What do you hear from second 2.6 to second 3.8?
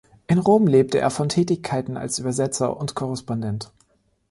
und Korrespondent.